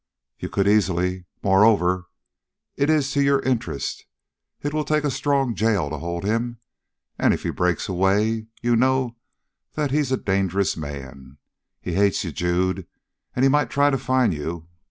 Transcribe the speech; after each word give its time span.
"You 0.39 0.49
could 0.49 0.67
easily. 0.67 1.25
Moreover, 1.43 2.07
it's 2.75 3.13
to 3.13 3.21
your 3.21 3.39
interest. 3.41 4.07
It 4.63 4.73
will 4.73 4.83
take 4.83 5.03
a 5.03 5.11
strong 5.11 5.53
jail 5.53 5.91
to 5.91 5.99
hold 5.99 6.23
him, 6.23 6.57
and 7.19 7.35
if 7.35 7.43
he 7.43 7.51
breaks 7.51 7.87
away, 7.87 8.47
you 8.63 8.75
know 8.75 9.15
that 9.73 9.91
he's 9.91 10.11
a 10.11 10.17
dangerous 10.17 10.75
man. 10.75 11.37
He 11.79 11.93
hates 11.93 12.23
you, 12.23 12.31
Jude, 12.31 12.87
and 13.35 13.45
he 13.45 13.49
might 13.49 13.69
try 13.69 13.91
to 13.91 13.97
find 13.99 14.33
you. 14.33 14.67